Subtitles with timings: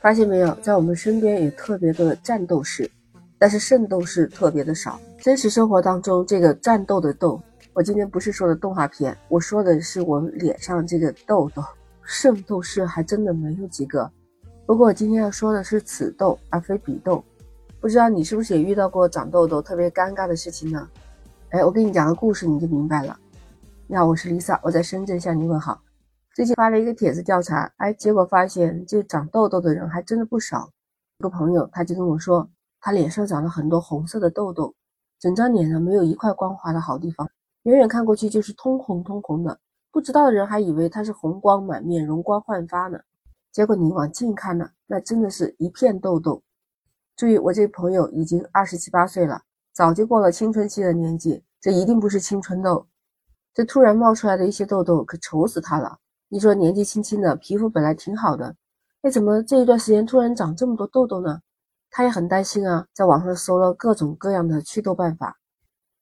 [0.00, 2.90] 发现没有，在我们身边也特别的战斗士，
[3.38, 4.98] 但是圣斗士特别的少。
[5.18, 7.38] 真实生活当中，这个战斗的斗，
[7.74, 11.62] 我今天不是说的动画片，我说的是我脸上这个痘痘。
[12.02, 14.10] 圣斗士还真的没有几个。
[14.64, 17.22] 不过我今天要说的是此痘，而非彼痘。
[17.78, 20.88] 不知道你是不是也遇到过长痘痘特别尴尬的事情呢？
[21.50, 23.18] 哎，我给你讲个故事，你就明白了。
[23.86, 25.78] 你好，我是 Lisa，我在深圳向你问好。
[26.40, 30.70] 最近发了一个帖子调查，哎，结果发现这长痘痘的人还真的不少。
[31.18, 32.48] 一个朋友他就跟我说，
[32.80, 34.74] 他脸上长了很多红色的痘痘，
[35.18, 37.28] 整张脸上没有一块光滑的好地方，
[37.64, 39.60] 远远看过去就是通红通红的，
[39.92, 42.98] 不知道的人还以为他是红光满面、容光焕发呢。
[43.52, 46.42] 结果你往近看呢，那真的是一片痘痘。
[47.16, 49.42] 注意，我这朋友已经二十七八岁了，
[49.74, 52.86] 早就过了青春期的年纪，这一定不是青春痘。
[53.52, 55.98] 这突然冒出来的一些痘痘，可愁死他了。
[56.32, 58.54] 你说年纪轻轻的皮肤本来挺好的，
[59.02, 61.40] 哎，怎么这一段时间突然长这么多痘痘呢？
[61.90, 65.40] 他也很担心啊，在网上搜了各种各样的祛痘办法，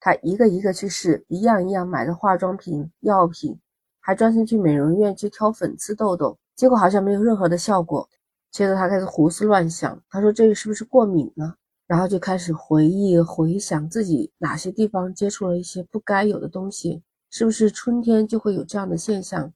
[0.00, 3.56] 他一个一个去试，一样一样买的化妆品、药品，
[4.00, 8.08] 还专程去美容院去挑粉刺痘痘，结果好像没有任何的效果。
[8.50, 11.54] 接着他开始胡思乱想，他说这个是不是过敏呢？
[11.86, 19.52] 然后就开始回忆回想自己哪些地方接触了一些不该有的东西，是不是春天就会有这样的现象？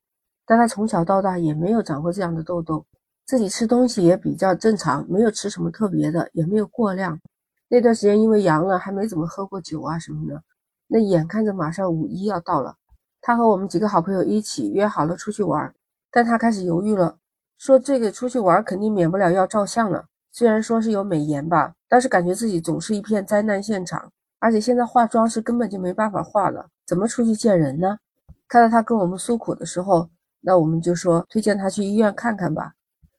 [0.50, 2.84] 但他从小到大也没有长过这样的痘痘，
[3.24, 7.20] 自己吃东西也比较正常，没有吃什么特别的，也没有过量。
[7.68, 10.42] 那段时间因为阳了，还没怎么喝过酒啊什么的。
[10.88, 12.74] 那眼看着马上五一要到了，
[13.20, 15.72] 他和我们几个好朋友一起约好了出去玩，
[16.10, 17.16] 但他开始犹豫了，
[17.56, 20.06] 说这个出去玩肯定免不了要照相了。
[20.32, 27.98] 虽然说是有美颜吧，但是感觉自己总是一片灾难现场，而且现在化妆是根本就没办法化了，怎么出去见人呢？
[28.48, 30.10] 看到他跟我们诉苦的时候。
[30.41, 32.72] 那我们就说推荐他去医院看看吧。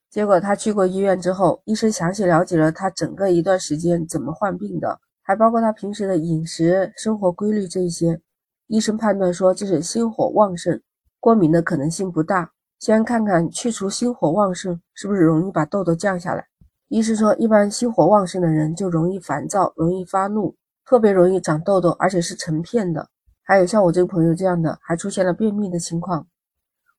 [0.10, 8.20] 结果他去过医院之后，医生详细了解了他整个一段时间怎么患病的，还包括他平时的饮食、生活规律这一些。
[8.68, 10.82] 医生判断说这是心火旺盛，
[11.20, 12.52] 过敏的可能性不大。
[12.80, 16.46] 先看看去除心火旺盛是不是容易把痘痘降下来。
[16.88, 23.08] 医生说，一般心火旺盛的人就容易烦躁、容易发怒，特别容易长痘痘，而且是成片的。
[23.44, 26.28] 还有像我这个朋友这样的，还出现了便秘的情况。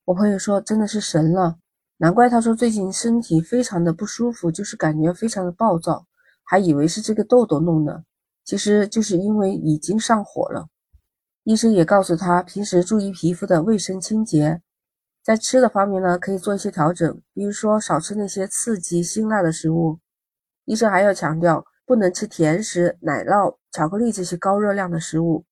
[0.05, 1.57] 我朋友说真的是神了，
[1.95, 6.05] 难怪他说最近身体非常的不舒服，就是感觉非常的暴躁，
[6.43, 8.03] 还以为是这个痘痘弄的，
[8.43, 10.67] 其实就是因为已经上火了。
[11.45, 14.61] 医生也告诉他平时注意皮肤的卫生清洁，
[15.23, 19.99] 在吃的方面呢可以做一些调整，比如说少吃那些刺激辛辣的食物。
[20.65, 25.45] 医生还要强调不能吃甜食、奶酪、巧克力这些高热量的食物。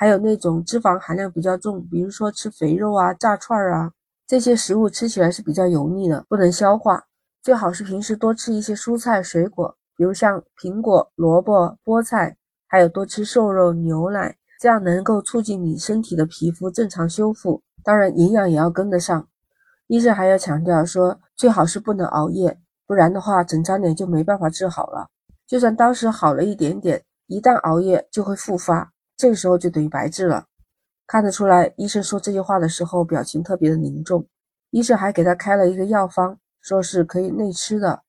[0.00, 3.92] 还有那种脂肪含量比较重，比如说吃肥肉啊、炸串儿啊，
[4.26, 7.04] 这些食物吃起来是比较油腻的，不能消化。
[7.42, 12.34] 最好是平时多吃一些蔬菜水果，比如像苹果、萝卜、菠菜，
[12.66, 17.62] 还有多吃瘦肉、牛奶，这样能够促进你身体的皮肤正常修复。
[17.84, 19.28] 当然，营养也要跟得上。
[19.86, 25.08] 医生还要强调说，最好是不能熬夜，不然的话，整张脸就没办法治好了。
[25.46, 28.92] 就算当时好了一点点，一旦熬夜就会复发。
[29.20, 30.46] 这个时候就等于白治了，
[31.06, 34.26] 看得出来，医生说这句话的时候表情特别的凝重。
[34.70, 38.00] 医生还给他开了一个药方，说是可以内吃的。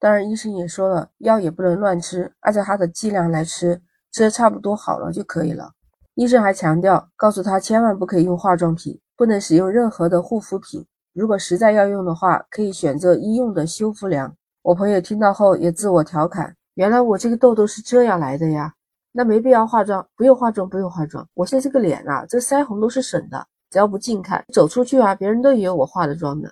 [0.00, 5.70] 当然，医生也说了，药也不能乱吃，按照他的剂量来吃，吃的差不多好了就可以了。
[6.16, 10.84] 医生还强调，告诉他千万不可以用化妆品，不能使用任何的护肤品。
[11.14, 14.34] 如果实在要用的话，可以选择医用的修复良。
[14.62, 18.74] 我朋友听到后也自我调侃：原来我这个痘痘是这样来的呀。
[19.16, 21.26] 那没必要化妆，不用化妆，不用化妆。
[21.32, 26.50] 我现在这个脸啊，这腮红都是省的，只要不近看，走出去啊，别人都以为我化的妆呢。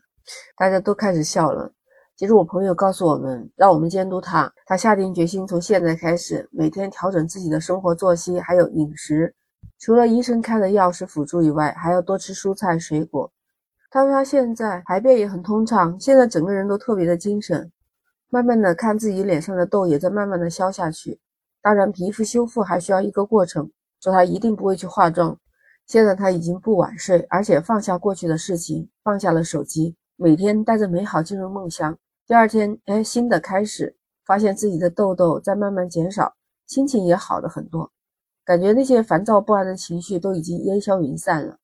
[0.56, 1.70] 大家都开始笑了。
[2.16, 9.34] 其实我朋友告诉我们，让我们监督他，他下定决心从现在开始，每天调整自己的生活作息，还有饮食。
[9.78, 13.30] 除了医生开的药是辅助以外，还要多吃蔬菜水果。
[13.90, 17.70] 他说他现在排便也很通畅，现在整个人都特别的精神。
[18.30, 21.20] 慢慢的看自己脸上的痘也在慢慢的消下去。
[21.64, 23.70] 当然，皮肤修复还需要一个过程。
[24.02, 25.34] 说他一定不会去化妆。
[25.86, 31.96] 现在他已经不晚睡，而且放下过去的事情，放下了手机，每天带着美好进入梦乡。
[32.26, 33.96] 第二天，哎，新的开始，
[34.26, 36.34] 发现自己的痘痘在慢慢减少，
[36.66, 37.90] 心情也好了很多，
[38.44, 41.56] 感觉那些烦躁不安的情绪都已经烟消云散了。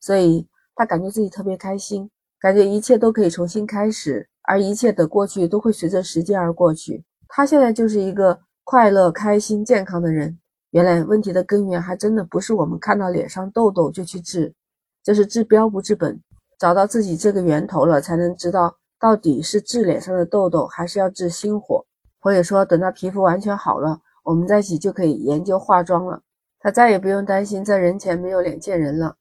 [0.00, 2.10] 所以他感觉自己特别开心，
[2.40, 7.04] 感觉一切都可以重新开始，而一切的过去都会随着时间而过去。
[7.28, 8.40] 他现在就是一个。
[8.64, 10.38] 快乐、开心、健康的人，
[10.70, 14.54] 原来问题的根源还真的不是我们看到脸上痘痘就去治，
[15.02, 16.20] 这是治标不治本。
[16.58, 21.84] 找到自己这个源头了，才能知道到底是治脸上的痘痘，还是要治心火？
[22.20, 26.22] 或者说等到皮肤完全好了，我们在一起就可以研究化妆了。
[26.60, 29.16] 他再也不用担心在人前没有脸见人了。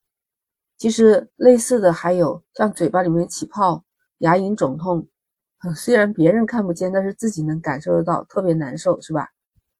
[0.77, 3.83] 其实类似的还有像嘴巴里面起泡、
[4.19, 5.07] 牙龈肿痛，
[5.75, 9.27] 虽然别人看不见，但是自己能感受得到，特别难受，是吧？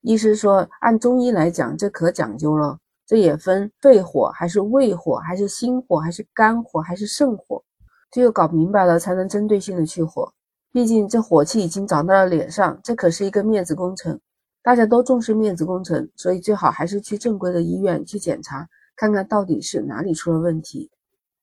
[0.01, 7.63] 医师说，按中医来讲，这可讲究了，这也分肺火还是胃火，还是心火，还是肝火，还是肾火，
[8.11, 10.31] 只有搞明白了，才能针对性的去火。
[10.71, 14.19] 毕竟这火气已经长到了脸上，这可是一个面子工程。
[14.63, 20.91] 大家都重视面子工程，所以最好还是去正规的医院去检查，看看到底是哪里出了问题。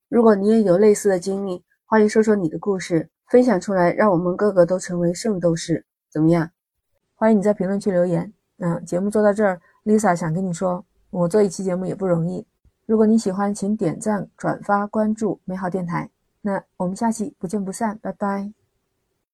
[0.07, 6.49] 如果你也有类似的经历，欢迎说说你的故事，分享出来，让我们个个都成为圣斗士，怎么样？
[7.15, 8.33] 欢迎你在评论区留言。
[8.57, 12.45] 那节目做到这儿，Lisa 想跟你说，我做一期节目也不容易。
[12.85, 16.09] 如果你喜欢，请点赞、转发、关注美好电台。
[16.41, 18.58] 那我们下期不见不散，拜拜。